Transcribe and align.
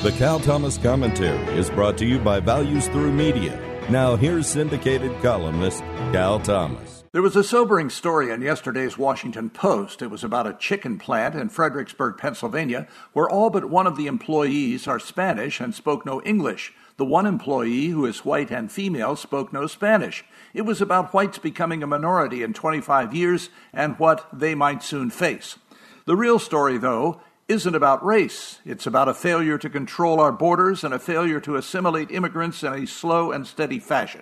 The 0.00 0.12
Cal 0.12 0.38
Thomas 0.38 0.78
Commentary 0.78 1.58
is 1.58 1.70
brought 1.70 1.98
to 1.98 2.06
you 2.06 2.20
by 2.20 2.38
Values 2.38 2.86
Through 2.86 3.10
Media. 3.10 3.60
Now, 3.90 4.14
here's 4.14 4.46
syndicated 4.46 5.20
columnist 5.22 5.80
Cal 6.12 6.38
Thomas. 6.38 7.02
There 7.10 7.20
was 7.20 7.34
a 7.34 7.42
sobering 7.42 7.90
story 7.90 8.30
in 8.30 8.40
yesterday's 8.40 8.96
Washington 8.96 9.50
Post. 9.50 10.00
It 10.00 10.06
was 10.06 10.22
about 10.22 10.46
a 10.46 10.54
chicken 10.54 11.00
plant 11.00 11.34
in 11.34 11.48
Fredericksburg, 11.48 12.16
Pennsylvania, 12.16 12.86
where 13.12 13.28
all 13.28 13.50
but 13.50 13.70
one 13.70 13.88
of 13.88 13.96
the 13.96 14.06
employees 14.06 14.86
are 14.86 15.00
Spanish 15.00 15.58
and 15.58 15.74
spoke 15.74 16.06
no 16.06 16.22
English. 16.22 16.72
The 16.96 17.04
one 17.04 17.26
employee, 17.26 17.88
who 17.88 18.06
is 18.06 18.24
white 18.24 18.52
and 18.52 18.70
female, 18.70 19.16
spoke 19.16 19.52
no 19.52 19.66
Spanish. 19.66 20.24
It 20.54 20.62
was 20.62 20.80
about 20.80 21.12
whites 21.12 21.38
becoming 21.38 21.82
a 21.82 21.88
minority 21.88 22.44
in 22.44 22.54
25 22.54 23.12
years 23.12 23.50
and 23.72 23.98
what 23.98 24.28
they 24.32 24.54
might 24.54 24.84
soon 24.84 25.10
face. 25.10 25.58
The 26.04 26.16
real 26.16 26.38
story, 26.38 26.78
though, 26.78 27.20
isn't 27.48 27.74
about 27.74 28.04
race. 28.04 28.60
It's 28.66 28.86
about 28.86 29.08
a 29.08 29.14
failure 29.14 29.56
to 29.56 29.70
control 29.70 30.20
our 30.20 30.32
borders 30.32 30.84
and 30.84 30.92
a 30.92 30.98
failure 30.98 31.40
to 31.40 31.56
assimilate 31.56 32.10
immigrants 32.10 32.62
in 32.62 32.74
a 32.74 32.86
slow 32.86 33.32
and 33.32 33.46
steady 33.46 33.78
fashion. 33.78 34.20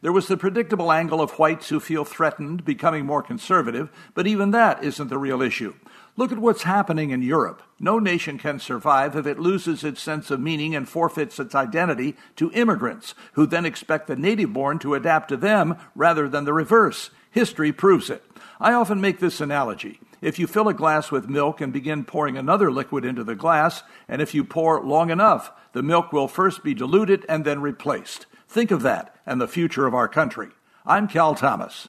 There 0.00 0.10
was 0.10 0.26
the 0.26 0.38
predictable 0.38 0.90
angle 0.90 1.20
of 1.20 1.32
whites 1.32 1.68
who 1.68 1.78
feel 1.78 2.04
threatened, 2.04 2.64
becoming 2.64 3.04
more 3.04 3.22
conservative, 3.22 3.90
but 4.14 4.26
even 4.26 4.50
that 4.50 4.82
isn't 4.82 5.08
the 5.08 5.18
real 5.18 5.42
issue. 5.42 5.74
Look 6.16 6.32
at 6.32 6.38
what's 6.38 6.62
happening 6.62 7.10
in 7.10 7.22
Europe. 7.22 7.62
No 7.78 7.98
nation 7.98 8.38
can 8.38 8.58
survive 8.58 9.16
if 9.16 9.26
it 9.26 9.38
loses 9.38 9.84
its 9.84 10.02
sense 10.02 10.30
of 10.30 10.40
meaning 10.40 10.74
and 10.74 10.88
forfeits 10.88 11.38
its 11.38 11.54
identity 11.54 12.16
to 12.36 12.50
immigrants, 12.52 13.14
who 13.34 13.46
then 13.46 13.66
expect 13.66 14.06
the 14.06 14.16
native 14.16 14.52
born 14.52 14.78
to 14.80 14.94
adapt 14.94 15.28
to 15.28 15.36
them 15.36 15.76
rather 15.94 16.28
than 16.28 16.46
the 16.46 16.52
reverse. 16.52 17.10
History 17.30 17.70
proves 17.72 18.08
it. 18.10 18.24
I 18.58 18.72
often 18.72 19.00
make 19.00 19.20
this 19.20 19.40
analogy. 19.40 20.00
If 20.22 20.38
you 20.38 20.46
fill 20.46 20.68
a 20.68 20.74
glass 20.74 21.10
with 21.10 21.28
milk 21.28 21.60
and 21.60 21.72
begin 21.72 22.04
pouring 22.04 22.38
another 22.38 22.70
liquid 22.70 23.04
into 23.04 23.24
the 23.24 23.34
glass, 23.34 23.82
and 24.08 24.22
if 24.22 24.36
you 24.36 24.44
pour 24.44 24.80
long 24.80 25.10
enough, 25.10 25.50
the 25.72 25.82
milk 25.82 26.12
will 26.12 26.28
first 26.28 26.62
be 26.62 26.74
diluted 26.74 27.26
and 27.28 27.44
then 27.44 27.60
replaced. 27.60 28.26
Think 28.46 28.70
of 28.70 28.82
that 28.82 29.16
and 29.26 29.40
the 29.40 29.48
future 29.48 29.84
of 29.84 29.94
our 29.94 30.06
country. 30.06 30.50
I'm 30.86 31.08
Cal 31.08 31.34
Thomas. 31.34 31.88